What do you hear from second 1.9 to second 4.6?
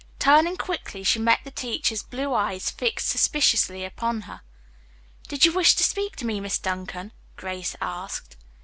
blue eyes fixed suspiciously upon her.